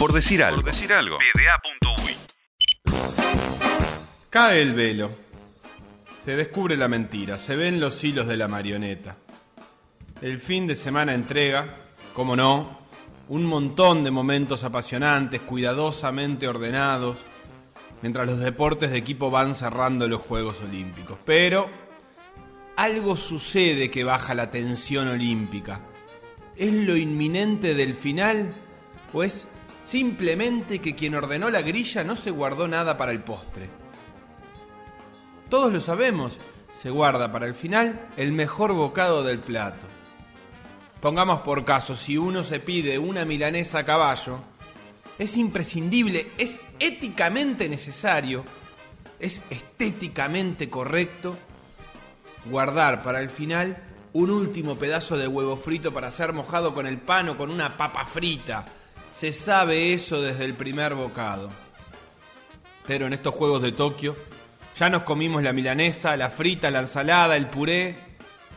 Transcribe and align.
Por 0.00 0.14
decir 0.14 0.42
algo. 0.42 0.62
Por 0.62 0.72
decir 0.72 0.90
algo. 0.94 1.18
Cae 4.30 4.62
el 4.62 4.72
velo. 4.72 5.10
Se 6.24 6.36
descubre 6.36 6.74
la 6.74 6.88
mentira. 6.88 7.38
Se 7.38 7.54
ven 7.54 7.78
los 7.78 8.02
hilos 8.02 8.26
de 8.26 8.38
la 8.38 8.48
marioneta. 8.48 9.16
El 10.22 10.38
fin 10.38 10.66
de 10.66 10.74
semana 10.74 11.12
entrega, 11.12 11.76
como 12.14 12.34
no, 12.34 12.78
un 13.28 13.44
montón 13.44 14.02
de 14.02 14.10
momentos 14.10 14.64
apasionantes, 14.64 15.42
cuidadosamente 15.42 16.48
ordenados, 16.48 17.18
mientras 18.00 18.26
los 18.26 18.38
deportes 18.38 18.92
de 18.92 18.96
equipo 18.96 19.30
van 19.30 19.54
cerrando 19.54 20.08
los 20.08 20.22
Juegos 20.22 20.62
Olímpicos. 20.62 21.18
Pero 21.26 21.68
algo 22.74 23.18
sucede 23.18 23.90
que 23.90 24.04
baja 24.04 24.34
la 24.34 24.50
tensión 24.50 25.08
olímpica. 25.08 25.82
¿Es 26.56 26.72
lo 26.72 26.96
inminente 26.96 27.74
del 27.74 27.94
final? 27.94 28.50
¿O 29.12 29.22
es 29.22 29.46
simplemente 29.84 30.80
que 30.80 30.94
quien 30.94 31.14
ordenó 31.14 31.50
la 31.50 31.62
grilla 31.62 32.04
no 32.04 32.16
se 32.16 32.30
guardó 32.30 32.68
nada 32.68 32.96
para 32.96 33.12
el 33.12 33.20
postre? 33.20 33.68
Todos 35.48 35.72
lo 35.72 35.80
sabemos, 35.80 36.36
se 36.72 36.90
guarda 36.90 37.32
para 37.32 37.46
el 37.46 37.54
final 37.54 38.08
el 38.16 38.32
mejor 38.32 38.72
bocado 38.72 39.24
del 39.24 39.40
plato. 39.40 39.86
Pongamos 41.00 41.40
por 41.40 41.64
caso, 41.64 41.96
si 41.96 42.18
uno 42.18 42.44
se 42.44 42.60
pide 42.60 42.98
una 42.98 43.24
milanesa 43.24 43.80
a 43.80 43.84
caballo, 43.84 44.40
es 45.18 45.36
imprescindible, 45.36 46.28
es 46.38 46.60
éticamente 46.78 47.68
necesario, 47.68 48.44
es 49.18 49.42
estéticamente 49.50 50.70
correcto 50.70 51.36
guardar 52.46 53.02
para 53.02 53.20
el 53.20 53.28
final 53.28 53.76
un 54.12 54.30
último 54.30 54.76
pedazo 54.76 55.16
de 55.16 55.28
huevo 55.28 55.56
frito 55.56 55.92
para 55.92 56.10
ser 56.10 56.32
mojado 56.32 56.74
con 56.74 56.86
el 56.86 56.98
pan 56.98 57.28
o 57.28 57.36
con 57.36 57.50
una 57.50 57.76
papa 57.76 58.04
frita. 58.06 58.66
Se 59.12 59.32
sabe 59.32 59.92
eso 59.92 60.20
desde 60.22 60.44
el 60.44 60.54
primer 60.54 60.94
bocado. 60.94 61.50
Pero 62.86 63.06
en 63.06 63.12
estos 63.12 63.34
Juegos 63.34 63.62
de 63.62 63.72
Tokio 63.72 64.16
ya 64.78 64.88
nos 64.88 65.02
comimos 65.02 65.42
la 65.42 65.52
milanesa, 65.52 66.16
la 66.16 66.30
frita, 66.30 66.70
la 66.70 66.80
ensalada, 66.80 67.36
el 67.36 67.48
puré 67.48 67.96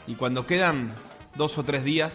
y 0.07 0.15
cuando 0.15 0.45
quedan 0.45 0.93
dos 1.35 1.57
o 1.57 1.63
tres 1.63 1.83
días 1.83 2.13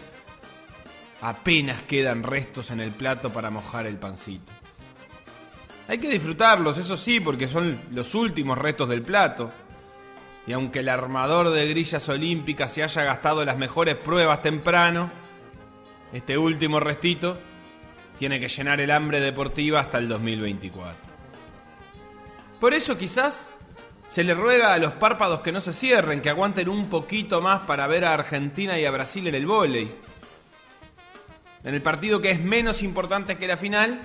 apenas 1.21 1.83
quedan 1.83 2.23
restos 2.23 2.71
en 2.71 2.79
el 2.79 2.91
plato 2.91 3.31
para 3.31 3.49
mojar 3.49 3.85
el 3.85 3.97
pancito. 3.97 4.51
Hay 5.87 5.97
que 5.97 6.09
disfrutarlos, 6.09 6.77
eso 6.77 6.95
sí, 6.97 7.19
porque 7.19 7.47
son 7.47 7.79
los 7.91 8.13
últimos 8.13 8.57
restos 8.57 8.89
del 8.89 9.01
plato. 9.01 9.51
Y 10.45 10.53
aunque 10.53 10.79
el 10.79 10.89
armador 10.89 11.49
de 11.49 11.67
grillas 11.67 12.07
olímpicas 12.09 12.71
se 12.71 12.83
haya 12.83 13.03
gastado 13.03 13.43
las 13.43 13.57
mejores 13.57 13.95
pruebas 13.95 14.41
temprano, 14.41 15.11
este 16.13 16.37
último 16.37 16.79
restito 16.79 17.39
tiene 18.19 18.39
que 18.39 18.49
llenar 18.49 18.79
el 18.79 18.91
hambre 18.91 19.19
deportiva 19.19 19.79
hasta 19.79 19.97
el 19.97 20.07
2024. 20.07 20.95
Por 22.59 22.75
eso 22.75 22.97
quizás 22.97 23.49
se 24.07 24.23
le 24.23 24.35
ruega 24.35 24.73
a 24.73 24.77
los 24.77 24.93
párpados 24.93 25.41
que 25.41 25.51
no 25.51 25.61
se 25.61 25.73
cierren, 25.73 26.21
que 26.21 26.29
aguanten 26.29 26.69
un 26.69 26.89
poquito 26.89 27.41
más 27.41 27.65
para 27.65 27.87
ver 27.87 28.05
a 28.05 28.13
Argentina 28.13 28.77
y 28.77 28.85
a 28.85 28.91
Brasil 28.91 29.27
en 29.27 29.35
el 29.35 29.47
vóley 29.47 29.89
en 31.63 31.75
el 31.75 31.81
partido 31.81 32.21
que 32.21 32.31
es 32.31 32.39
menos 32.39 32.83
importante 32.83 33.37
que 33.37 33.47
la 33.47 33.57
final, 33.57 33.99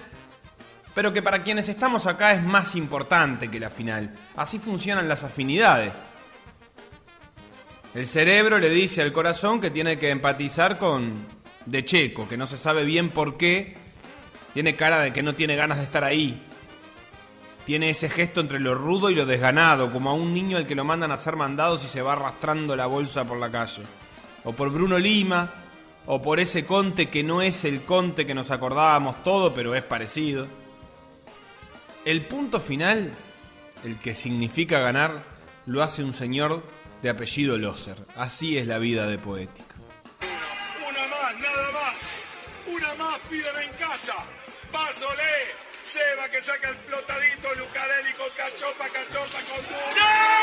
pero 0.94 1.12
que 1.12 1.22
para 1.22 1.42
quienes 1.42 1.68
estamos 1.68 2.06
acá 2.06 2.32
es 2.32 2.42
más 2.42 2.74
importante 2.74 3.50
que 3.50 3.60
la 3.60 3.70
final. 3.70 4.14
Así 4.36 4.58
funcionan 4.58 5.08
las 5.08 5.24
afinidades. 5.24 6.04
El 7.94 8.06
cerebro 8.06 8.58
le 8.58 8.70
dice 8.70 9.02
al 9.02 9.12
corazón 9.12 9.60
que 9.60 9.70
tiene 9.70 9.98
que 9.98 10.10
empatizar 10.10 10.78
con 10.78 11.26
De 11.64 11.84
Checo, 11.84 12.28
que 12.28 12.36
no 12.36 12.46
se 12.46 12.58
sabe 12.58 12.84
bien 12.84 13.10
por 13.10 13.36
qué, 13.36 13.76
tiene 14.54 14.76
cara 14.76 15.00
de 15.00 15.12
que 15.12 15.22
no 15.22 15.34
tiene 15.34 15.56
ganas 15.56 15.78
de 15.78 15.84
estar 15.84 16.04
ahí. 16.04 16.40
Tiene 17.66 17.90
ese 17.90 18.08
gesto 18.08 18.40
entre 18.40 18.60
lo 18.60 18.74
rudo 18.74 19.10
y 19.10 19.14
lo 19.14 19.26
desganado, 19.26 19.90
como 19.90 20.10
a 20.10 20.14
un 20.14 20.32
niño 20.32 20.56
al 20.56 20.66
que 20.66 20.76
lo 20.76 20.84
mandan 20.84 21.10
a 21.10 21.14
hacer 21.14 21.34
mandados 21.34 21.82
y 21.84 21.88
se 21.88 22.02
va 22.02 22.12
arrastrando 22.12 22.76
la 22.76 22.86
bolsa 22.86 23.24
por 23.24 23.38
la 23.38 23.50
calle. 23.50 23.82
O 24.44 24.52
por 24.52 24.70
Bruno 24.70 24.98
Lima, 24.98 25.50
o 26.06 26.22
por 26.22 26.38
ese 26.38 26.64
conte 26.64 27.08
que 27.08 27.24
no 27.24 27.42
es 27.42 27.64
el 27.64 27.82
conte 27.82 28.26
que 28.26 28.34
nos 28.34 28.50
acordábamos 28.50 29.24
todo, 29.24 29.52
pero 29.54 29.74
es 29.74 29.82
parecido. 29.82 30.46
El 32.04 32.22
punto 32.22 32.60
final, 32.60 33.12
el 33.82 33.96
que 33.96 34.14
significa 34.14 34.78
ganar, 34.78 35.24
lo 35.66 35.82
hace 35.82 36.04
un 36.04 36.12
señor 36.12 36.62
de 37.02 37.10
apellido 37.10 37.58
Loser. 37.58 37.96
Así 38.14 38.56
es 38.56 38.66
la 38.66 38.78
vida 38.78 39.06
de 39.06 39.18
poética. 39.18 39.74
Una 40.20 41.08
más, 41.08 41.40
nada 41.40 41.72
más. 41.72 41.96
Una 42.68 42.94
más, 42.94 43.18
pídeme 43.28 43.64
en 43.64 43.72
casa. 43.72 44.43
Pásole. 44.84 45.34
Seba 45.84 46.28
que 46.28 46.40
saca 46.42 46.68
el 46.68 46.76
flotadito, 46.76 47.54
Lucarelli 47.54 48.12
con 48.14 48.28
cachopa, 48.36 48.86
cachopa 48.90 49.38
con... 49.48 49.64
¡Ya! 49.96 50.34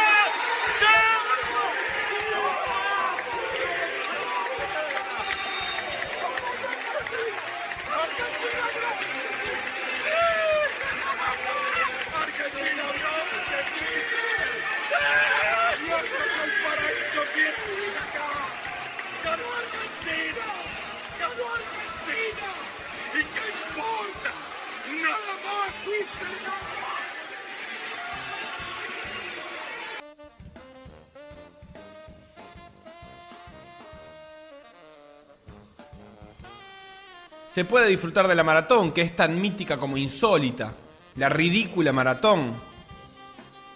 Se 37.51 37.65
puede 37.65 37.89
disfrutar 37.89 38.29
de 38.29 38.35
la 38.35 38.45
maratón, 38.45 38.93
que 38.93 39.01
es 39.01 39.13
tan 39.13 39.41
mítica 39.41 39.77
como 39.77 39.97
insólita, 39.97 40.73
la 41.15 41.27
ridícula 41.27 41.91
maratón, 41.91 42.53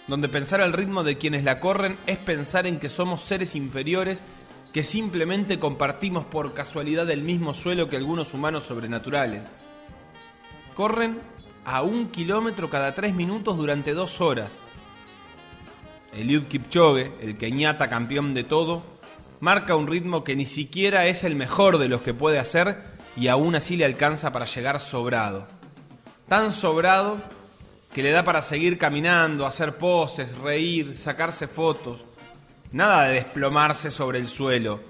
donde 0.08 0.30
pensar 0.30 0.62
al 0.62 0.72
ritmo 0.72 1.04
de 1.04 1.18
quienes 1.18 1.44
la 1.44 1.60
corren 1.60 1.98
es 2.08 2.18
pensar 2.18 2.68
en 2.68 2.80
que 2.80 2.88
somos 2.88 3.20
seres 3.20 3.54
inferiores 3.54 4.24
que 4.72 4.86
simplemente 4.86 5.60
compartimos 5.60 6.24
por 6.24 6.54
casualidad 6.54 7.10
el 7.12 7.22
mismo 7.22 7.54
suelo 7.54 7.90
que 7.90 7.98
algunos 7.98 8.34
humanos 8.34 8.64
sobrenaturales. 8.64 9.54
Corren 10.74 11.20
a 11.66 11.82
un 11.82 12.08
kilómetro 12.12 12.70
cada 12.70 12.96
tres 12.96 13.14
minutos 13.14 13.58
durante 13.58 13.94
dos 13.94 14.22
horas. 14.22 14.54
Eliud 16.14 16.44
Kipchoge, 16.44 17.12
el 17.20 17.38
keñata 17.38 17.90
campeón 17.90 18.34
de 18.34 18.46
todo, 18.46 18.84
marca 19.42 19.76
un 19.76 19.88
ritmo 19.88 20.24
que 20.24 20.38
ni 20.38 20.46
siquiera 20.46 21.08
es 21.08 21.26
el 21.26 21.36
mejor 21.36 21.78
de 21.78 21.90
los 21.90 22.02
que 22.02 22.14
puede 22.14 22.40
hacer 22.40 22.95
y 23.16 23.28
aún 23.28 23.56
así 23.56 23.78
le 23.78 23.86
alcanza 23.86 24.32
para 24.32 24.46
llegar 24.46 24.80
sobrado. 24.80 25.48
Tan 26.28 26.52
sobrado 26.52 27.18
que 27.94 28.04
le 28.04 28.12
da 28.12 28.24
para 28.24 28.42
seguir 28.42 28.78
caminando, 28.78 29.46
hacer 29.46 29.78
poses, 29.78 30.38
reír, 30.38 30.98
sacarse 30.98 31.48
fotos. 31.48 32.04
Nada 32.72 33.04
de 33.04 33.16
desplomarse 33.16 33.92
sobre 33.92 34.20
el 34.20 34.28
suelo. 34.28 34.82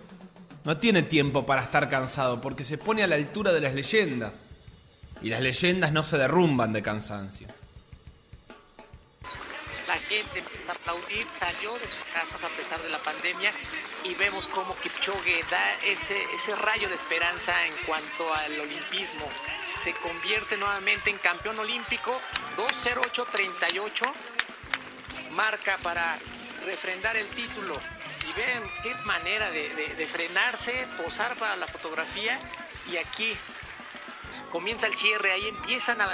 No 0.64 0.78
tiene 0.78 1.04
tiempo 1.04 1.46
para 1.46 1.62
estar 1.62 1.90
cansado 1.90 2.42
porque 2.42 2.64
se 2.64 2.78
pone 2.78 3.04
a 3.04 3.08
la 3.08 3.16
altura 3.16 3.54
de 3.54 3.62
las 3.62 3.76
leyendas. 3.76 4.42
Y 5.22 5.30
las 5.30 5.42
leyendas 5.42 5.92
no 5.92 6.04
se 6.04 6.18
derrumban 6.18 6.74
de 6.74 6.82
cansancio 6.82 7.48
empieza 10.20 10.72
a 10.72 10.76
aplaudir, 10.76 11.28
salió 11.40 11.78
de 11.80 11.88
sus 11.88 12.04
casas 12.14 12.44
a 12.44 12.50
pesar 12.50 12.82
de 12.82 12.90
la 12.90 13.00
pandemia 13.00 13.52
y 14.04 14.14
vemos 14.16 14.48
cómo 14.48 14.76
Kipchoge 14.78 15.44
da 15.50 15.74
ese, 15.84 16.24
ese 16.34 16.56
rayo 16.56 16.90
de 16.90 16.96
esperanza 16.96 17.66
en 17.66 17.74
cuanto 17.86 18.34
al 18.34 18.60
olimpismo. 18.60 19.28
Se 19.80 19.94
convierte 19.96 20.58
nuevamente 20.58 21.10
en 21.10 21.18
campeón 21.18 21.60
olímpico, 21.60 22.20
2.08.38, 22.58 24.12
marca 25.32 25.78
para 25.84 26.18
refrendar 26.66 27.18
el 27.18 27.28
título. 27.28 27.78
Y 28.28 28.34
ven 28.34 28.64
qué 28.82 28.96
manera 29.04 29.52
de 29.52 30.08
frenarse, 30.12 30.88
posar 30.98 31.36
para 31.36 31.56
la 31.56 31.68
fotografía 31.68 32.40
y 32.92 32.98
aquí 32.98 33.38
comienza 34.56 34.88
el 34.88 34.96
cierre, 34.96 35.34
ahí 35.34 35.50
empiezan 35.50 36.00
a, 36.00 36.06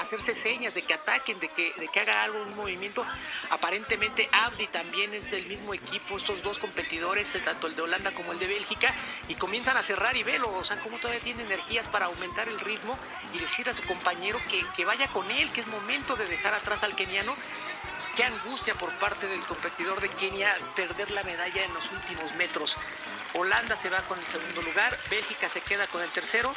hacerse 0.00 0.34
señas 0.34 0.74
de 0.74 0.82
que 0.82 0.94
ataquen, 0.94 1.38
de 1.38 1.48
que, 1.50 1.72
de 1.78 1.86
que 1.86 2.00
haga 2.00 2.24
algo, 2.24 2.42
un 2.42 2.56
movimiento. 2.56 3.06
Aparentemente 3.50 4.28
Abdi 4.32 4.66
también 4.66 5.14
es 5.14 5.30
del 5.30 5.46
mismo 5.46 5.72
equipo, 5.72 6.16
estos 6.16 6.42
dos 6.42 6.58
competidores, 6.58 7.38
tanto 7.44 7.68
el 7.68 7.76
de 7.76 7.82
Holanda 7.82 8.12
como 8.12 8.32
el 8.32 8.40
de 8.40 8.48
Bélgica, 8.48 8.92
y 9.28 9.36
comienzan 9.36 9.76
a 9.76 9.84
cerrar 9.84 10.16
y 10.16 10.24
velo, 10.24 10.52
o 10.52 10.64
sea, 10.64 10.80
cómo 10.80 10.98
todavía 10.98 11.22
tiene 11.22 11.44
energías 11.44 11.88
para 11.88 12.06
aumentar 12.06 12.48
el 12.48 12.58
ritmo 12.58 12.98
y 13.32 13.38
decir 13.38 13.68
a 13.68 13.74
su 13.74 13.84
compañero 13.84 14.40
que, 14.50 14.66
que 14.74 14.84
vaya 14.84 15.06
con 15.12 15.30
él, 15.30 15.48
que 15.52 15.60
es 15.60 15.68
momento 15.68 16.16
de 16.16 16.26
dejar 16.26 16.52
atrás 16.52 16.82
al 16.82 16.96
keniano. 16.96 17.36
Qué 18.16 18.24
angustia 18.24 18.74
por 18.74 18.92
parte 18.98 19.28
del 19.28 19.40
competidor 19.42 20.00
de 20.00 20.08
Kenia 20.08 20.52
perder 20.74 21.12
la 21.12 21.22
medalla 21.22 21.64
en 21.64 21.72
los 21.72 21.88
últimos 21.92 22.34
metros. 22.34 22.76
Holanda 23.34 23.76
se 23.76 23.88
va 23.88 24.00
con 24.02 24.18
el 24.18 24.26
segundo 24.26 24.62
lugar, 24.62 24.98
Bélgica 25.10 25.48
se 25.48 25.60
queda 25.60 25.86
con 25.86 26.02
el 26.02 26.10
tercero 26.10 26.52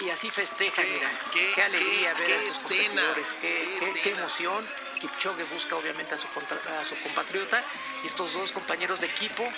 y 0.00 0.10
así 0.10 0.30
festejan, 0.30 0.84
mira. 0.90 1.10
Qué, 1.32 1.62
alegría 1.62 2.14
ver 2.14 2.32
a 2.32 2.36
estos 2.36 2.62
competidores, 2.62 3.34
qué, 3.40 4.00
qué, 4.02 4.10
emoción. 4.10 4.64
Kipchoge 5.00 5.44
busca 5.44 5.76
obviamente 5.76 6.14
a 6.14 6.18
su, 6.18 6.26
a 6.26 6.84
su 6.84 6.94
compatriota 7.02 7.64
y 8.04 8.06
estos 8.06 8.34
dos 8.34 8.52
compañeros 8.52 9.00
de 9.00 9.06
equipo. 9.06 9.48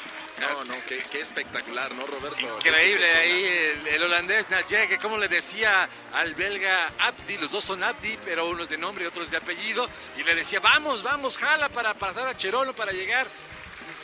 No, 0.41 0.65
no, 0.65 0.75
qué, 0.87 1.21
espectacular, 1.21 1.93
¿no, 1.95 2.07
Roberto? 2.07 2.39
Increíble 2.41 3.13
ahí 3.13 3.83
el, 3.87 4.03
holandés 4.03 4.49
Nadje, 4.51 4.89
que 4.89 4.99
como 4.99 5.19
le 5.19 5.29
decía 5.29 5.89
al 6.13 6.35
belga 6.35 6.93
Abdi, 6.99 7.39
los 7.39 7.51
dos 7.51 7.65
son 7.65 7.83
Abdi, 7.83 8.19
pero 8.25 8.49
uno 8.49 8.63
es 8.63 8.69
de 8.69 8.79
nombre 8.79 9.05
y 9.05 9.09
otro 9.09 9.23
es 9.23 9.31
de 9.31 9.37
apellido, 9.37 9.89
y 10.17 10.23
le 10.23 10.35
decía, 10.35 10.61
vamos, 10.61 11.03
vamos, 11.03 11.37
jala 11.37 11.69
para 11.69 11.95
pasar 11.95 12.29
a 12.29 12.37
Cherono 12.37 12.73
para 12.73 12.93
llegar 12.93 13.27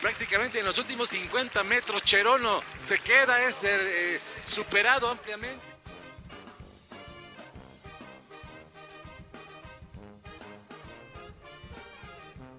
prácticamente 0.01 0.59
en 0.59 0.67
los 0.67 0.77
últimos 0.79 1.09
50 1.09 1.63
metros. 1.65 2.03
Cherono 2.03 2.63
se 2.81 2.99
queda, 2.99 3.43
es 3.43 3.59
eh, 3.63 4.21
superado 4.47 5.09
ampliamente. 5.09 5.78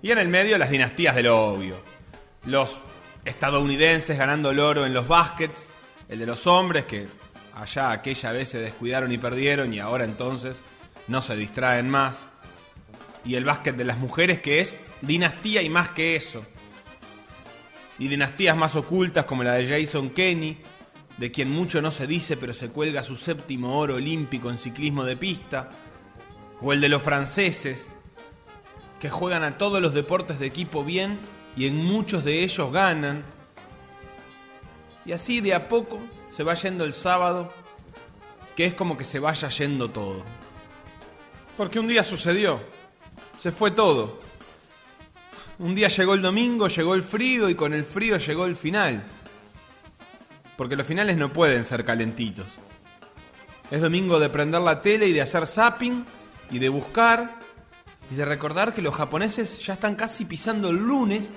Y 0.01 0.11
en 0.11 0.17
el 0.17 0.29
medio 0.29 0.57
las 0.57 0.69
dinastías 0.69 1.13
del 1.15 1.27
obvio. 1.27 1.77
Los 2.45 2.79
estadounidenses 3.25 4.17
ganando 4.17 4.51
el 4.51 4.59
oro 4.59 4.85
en 4.85 4.93
los 4.93 5.07
baskets, 5.07 5.67
el 6.07 6.19
de 6.19 6.25
los 6.25 6.47
hombres 6.47 6.85
que 6.85 7.07
allá 7.53 7.91
aquella 7.91 8.31
vez 8.31 8.49
se 8.49 8.59
descuidaron 8.59 9.11
y 9.11 9.17
perdieron 9.17 9.73
y 9.73 9.79
ahora 9.79 10.05
entonces 10.05 10.55
no 11.09 11.21
se 11.21 11.35
distraen 11.35 11.89
más. 11.89 12.27
Y 13.25 13.35
el 13.35 13.43
básquet 13.43 13.75
de 13.75 13.83
las 13.83 13.97
mujeres 13.97 14.39
que 14.39 14.61
es 14.61 14.73
dinastía 15.01 15.61
y 15.61 15.69
más 15.69 15.89
que 15.89 16.15
eso. 16.15 16.45
Y 17.97 18.07
dinastías 18.07 18.55
más 18.55 18.77
ocultas 18.77 19.25
como 19.25 19.43
la 19.43 19.55
de 19.55 19.67
Jason 19.67 20.11
Kenny, 20.11 20.57
de 21.17 21.31
quien 21.31 21.51
mucho 21.51 21.81
no 21.81 21.91
se 21.91 22.07
dice 22.07 22.37
pero 22.37 22.53
se 22.53 22.69
cuelga 22.69 23.03
su 23.03 23.17
séptimo 23.17 23.77
oro 23.77 23.95
olímpico 23.95 24.49
en 24.49 24.57
ciclismo 24.57 25.03
de 25.03 25.17
pista. 25.17 25.69
O 26.61 26.71
el 26.71 26.79
de 26.79 26.87
los 26.87 27.01
franceses, 27.01 27.89
que 28.99 29.09
juegan 29.09 29.43
a 29.43 29.57
todos 29.57 29.81
los 29.81 29.93
deportes 29.93 30.39
de 30.39 30.45
equipo 30.45 30.83
bien 30.83 31.19
y 31.55 31.67
en 31.67 31.77
muchos 31.77 32.23
de 32.23 32.43
ellos 32.43 32.71
ganan. 32.71 33.23
Y 35.05 35.13
así 35.13 35.41
de 35.41 35.53
a 35.53 35.69
poco 35.69 35.99
se 36.29 36.43
va 36.43 36.53
yendo 36.53 36.83
el 36.83 36.93
sábado, 36.93 37.51
que 38.55 38.65
es 38.65 38.73
como 38.73 38.97
que 38.97 39.05
se 39.05 39.19
vaya 39.19 39.49
yendo 39.49 39.89
todo. 39.89 40.23
Porque 41.57 41.79
un 41.79 41.87
día 41.87 42.03
sucedió, 42.03 42.61
se 43.37 43.51
fue 43.51 43.71
todo. 43.71 44.19
Un 45.59 45.75
día 45.75 45.89
llegó 45.89 46.13
el 46.13 46.21
domingo, 46.21 46.67
llegó 46.67 46.95
el 46.95 47.03
frío 47.03 47.49
y 47.49 47.55
con 47.55 47.73
el 47.73 47.83
frío 47.83 48.17
llegó 48.17 48.45
el 48.45 48.55
final. 48.55 49.03
Porque 50.55 50.75
los 50.75 50.87
finales 50.87 51.17
no 51.17 51.29
pueden 51.29 51.65
ser 51.65 51.83
calentitos. 51.83 52.45
Es 53.71 53.81
domingo 53.81 54.19
de 54.19 54.29
prender 54.29 54.61
la 54.61 54.81
tele 54.81 55.07
y 55.07 55.13
de 55.13 55.21
hacer 55.21 55.45
zapping 55.45 56.05
y 56.51 56.59
de 56.59 56.69
buscar 56.69 57.39
y 58.11 58.15
de 58.15 58.25
recordar 58.25 58.73
que 58.73 58.81
los 58.81 58.95
japoneses 58.95 59.63
ya 59.65 59.73
están 59.73 59.95
casi 59.95 60.25
pisando 60.25 60.69
el 60.69 60.77
lunes 60.77 61.29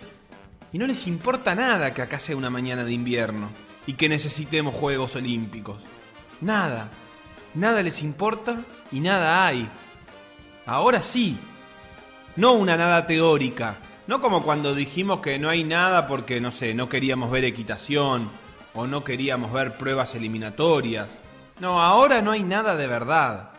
y 0.73 0.79
no 0.79 0.87
les 0.87 1.07
importa 1.07 1.55
nada 1.55 1.93
que 1.93 2.03
acá 2.03 2.19
sea 2.19 2.37
una 2.37 2.51
mañana 2.51 2.85
de 2.85 2.93
invierno 2.93 3.49
y 3.87 3.95
que 3.95 4.09
necesitemos 4.09 4.75
Juegos 4.75 5.17
Olímpicos. 5.17 5.83
Nada, 6.41 6.91
nada 7.55 7.83
les 7.83 8.03
importa 8.03 8.61
y 8.91 9.01
nada 9.01 9.47
hay. 9.47 9.69
Ahora 10.65 11.03
sí, 11.03 11.37
no 12.37 12.53
una 12.53 12.77
nada 12.77 13.07
teórica, 13.07 13.77
no 14.07 14.21
como 14.21 14.43
cuando 14.43 14.75
dijimos 14.75 15.21
que 15.21 15.39
no 15.39 15.49
hay 15.49 15.65
nada 15.65 16.07
porque, 16.07 16.41
no 16.41 16.53
sé, 16.53 16.75
no 16.75 16.89
queríamos 16.89 17.31
ver 17.31 17.45
equitación 17.45 18.31
o 18.75 18.87
no 18.87 19.05
queríamos 19.05 19.53
ver 19.53 19.77
pruebas 19.77 20.15
eliminatorias. 20.15 21.09
No, 21.61 21.83
ahora 21.83 22.23
no 22.23 22.31
hay 22.31 22.43
nada 22.43 22.75
de 22.77 22.87
verdad. 22.87 23.52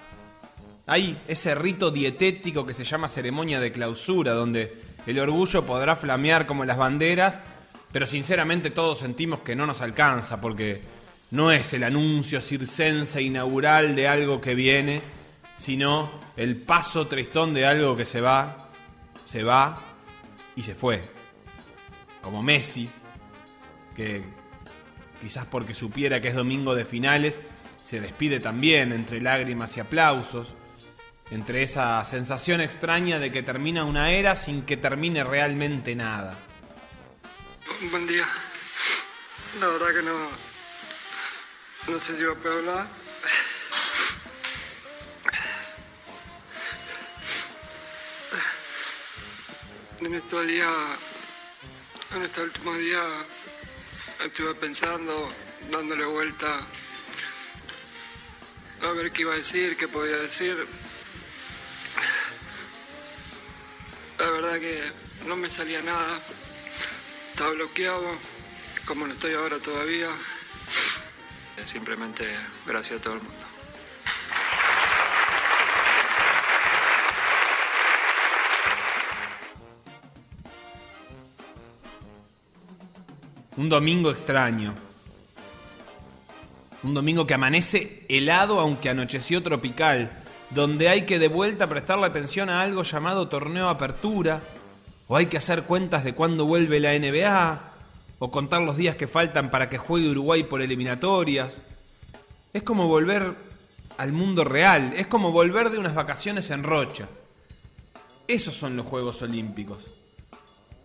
Hay 0.86 1.18
ese 1.30 1.56
rito 1.56 1.92
dietético 1.92 2.66
que 2.66 2.74
se 2.74 2.84
llama 2.84 3.08
ceremonia 3.08 3.62
de 3.62 3.72
clausura, 3.72 4.34
donde 4.34 4.82
el 5.06 5.18
orgullo 5.18 5.66
podrá 5.66 5.96
flamear 5.96 6.46
como 6.46 6.66
las 6.66 6.78
banderas, 6.78 7.40
pero 7.94 8.06
sinceramente 8.06 8.70
todos 8.70 9.00
sentimos 9.00 9.40
que 9.40 9.56
no 9.56 9.66
nos 9.66 9.80
alcanza, 9.80 10.42
porque 10.42 10.82
no 11.32 11.52
es 11.52 11.74
el 11.74 11.86
anuncio 11.86 12.42
circense 12.42 13.22
inaugural 13.22 13.96
de 13.96 14.10
algo 14.10 14.42
que 14.42 14.56
viene, 14.56 15.02
sino 15.56 16.12
el 16.36 16.58
paso 16.58 17.08
tristón 17.08 17.54
de 17.54 17.66
algo 17.66 17.96
que 17.96 18.06
se 18.06 18.20
va, 18.20 18.70
se 19.24 19.44
va 19.44 19.82
y 20.58 20.64
se 20.64 20.76
fue. 20.76 21.02
Como 22.22 22.44
Messi, 22.44 22.90
que 23.96 24.22
quizás 25.22 25.46
porque 25.46 25.74
supiera 25.74 26.20
que 26.20 26.28
es 26.28 26.36
domingo 26.36 26.76
de 26.76 26.84
finales, 26.84 27.40
se 27.82 28.02
despide 28.02 28.42
también 28.42 28.92
entre 28.92 29.22
lágrimas 29.22 29.78
y 29.78 29.80
aplausos 29.80 30.56
entre 31.34 31.64
esa 31.64 32.06
sensación 32.06 32.62
extraña 32.62 33.18
de 33.18 33.32
que 33.32 33.42
termina 33.42 33.86
una 33.86 34.12
era 34.12 34.36
sin 34.36 34.64
que 34.64 34.78
termine 34.78 35.24
realmente 35.24 35.96
nada. 35.96 36.38
Buen 37.90 38.06
día. 38.06 38.26
La 39.60 39.68
verdad 39.68 39.88
que 39.94 40.02
no. 40.04 40.30
No 41.88 42.00
sé 42.00 42.16
si 42.16 42.24
va 42.24 42.34
a 42.34 42.36
poder 42.36 42.60
hablar. 42.60 42.88
En 50.02 50.14
estos 50.14 50.48
días. 50.48 50.70
En 52.16 52.24
estos 52.24 52.44
últimos 52.44 52.78
días. 52.78 53.04
Estuve 54.24 54.54
pensando, 54.56 55.30
dándole 55.72 56.06
vuelta. 56.06 56.60
A 58.84 58.92
ver 58.92 59.12
qué 59.12 59.22
iba 59.22 59.34
a 59.34 59.38
decir, 59.38 59.76
qué 59.78 59.88
podía 59.88 60.18
decir. 60.18 60.68
Que 64.60 64.92
no 65.28 65.36
me 65.36 65.50
salía 65.50 65.82
nada. 65.82 66.20
Estaba 67.32 67.52
bloqueado, 67.52 68.04
como 68.86 69.08
no 69.08 69.14
estoy 69.14 69.34
ahora 69.34 69.58
todavía. 69.60 70.10
Simplemente 71.66 72.26
gracias 72.66 73.00
a 73.00 73.04
todo 73.04 73.14
el 73.16 73.22
mundo. 73.22 73.44
Un 83.56 83.70
domingo 83.70 84.12
extraño. 84.12 84.74
Un 86.82 86.94
domingo 86.94 87.26
que 87.26 87.34
amanece 87.34 88.06
helado 88.10 88.60
aunque 88.60 88.90
anocheció 88.90 89.42
tropical 89.42 90.23
donde 90.54 90.90
hay 90.90 91.04
que 91.04 91.20
de 91.20 91.28
vuelta 91.28 91.68
prestarle 91.68 92.06
atención 92.06 92.50
a 92.50 92.62
algo 92.62 92.84
llamado 92.84 93.28
torneo 93.28 93.70
apertura, 93.70 94.42
o 95.08 95.18
hay 95.18 95.26
que 95.26 95.38
hacer 95.38 95.64
cuentas 95.64 96.04
de 96.04 96.14
cuándo 96.14 96.46
vuelve 96.46 96.80
la 96.80 96.98
NBA, 96.98 97.62
o 98.20 98.32
contar 98.32 98.62
los 98.62 98.78
días 98.78 98.96
que 98.96 99.08
faltan 99.08 99.50
para 99.50 99.70
que 99.70 99.78
juegue 99.78 100.10
Uruguay 100.10 100.44
por 100.44 100.62
eliminatorias. 100.62 101.58
Es 102.54 102.64
como 102.64 102.88
volver 102.88 103.34
al 103.98 104.12
mundo 104.14 104.44
real, 104.44 104.94
es 104.96 105.08
como 105.08 105.32
volver 105.32 105.70
de 105.70 105.80
unas 105.80 105.96
vacaciones 105.96 106.50
en 106.52 106.64
Rocha. 106.64 107.08
Esos 108.28 108.56
son 108.56 108.76
los 108.78 108.86
Juegos 108.86 109.22
Olímpicos. 109.22 109.84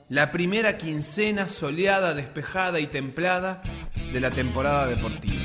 La 0.09 0.33
primera 0.33 0.79
quincena 0.79 1.49
soleada, 1.49 2.15
despejada 2.15 2.81
y 2.81 2.87
templada 2.87 3.63
de 4.13 4.21
la 4.21 4.31
temporada 4.31 4.87
deportiva. 4.87 5.38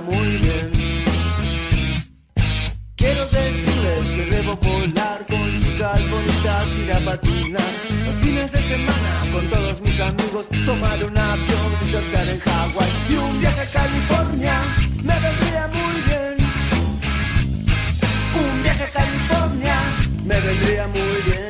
Vendría 0.00 0.16
muy 0.18 0.36
bien. 0.38 0.70
Quiero 2.96 3.24
decirles 3.26 4.06
que 4.14 4.36
debo 4.36 4.56
volar 4.56 5.26
con 5.26 5.58
chicas 5.58 6.10
bonitas, 6.10 6.66
ir 6.78 6.92
a 6.92 7.00
patinar 7.00 7.62
los 8.06 8.16
fines 8.16 8.52
de 8.52 8.62
semana 8.62 9.26
con 9.32 9.48
todos 9.48 9.80
mis 9.80 10.00
amigos, 10.00 10.46
tomar 10.66 11.04
un 11.04 11.16
avión 11.16 11.72
y 11.82 11.90
surfear 11.90 12.28
en 12.28 12.40
Hawái 12.40 12.88
y 13.10 13.14
un 13.16 13.40
viaje 13.40 13.60
a 13.60 13.66
California 13.66 14.62
me 15.02 15.20
vendría 15.20 15.68
muy 15.68 16.02
bien. 16.02 16.20
vendría 16.80 17.96
muy 17.96 18.02
bien. 18.06 18.30
Un 18.40 18.62
viaje 18.62 18.84
a 18.84 18.90
California 18.90 19.76
me 20.24 21.49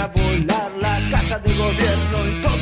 haga 0.00 0.12
volar 0.14 0.70
la 0.80 1.10
casa 1.10 1.38
de 1.38 1.54
gobierno 1.54 2.28
y 2.28 2.42
todo 2.42 2.59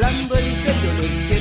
hablando 0.00 0.38
en 0.38 0.54
serio 0.54 0.92
los 0.92 1.28
que 1.28 1.37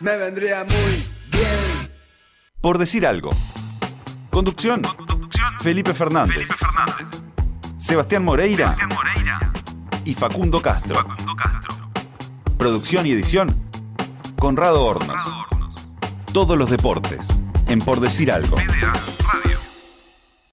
me 0.00 0.16
vendría 0.16 0.64
muy 0.64 1.04
bien. 1.30 1.90
Por 2.60 2.78
decir 2.78 3.06
algo. 3.06 3.30
Conducción. 4.30 4.82
Felipe, 5.60 5.94
Fernández. 5.94 6.48
Felipe 6.48 6.54
Fernández. 6.54 7.08
Sebastián 7.78 8.24
Moreira. 8.24 8.76
Y 10.04 10.14
Facundo 10.14 10.60
Castro. 10.60 10.96
Facundo 10.96 11.34
Castro. 11.36 11.74
Producción 12.56 13.06
y 13.06 13.12
edición. 13.12 13.56
Conrado 14.38 14.84
Hornos. 14.84 15.16
Todos 16.32 16.56
los 16.56 16.70
deportes. 16.70 17.26
En 17.66 17.80
Por 17.80 18.00
decir 18.00 18.30
algo. 18.30 18.56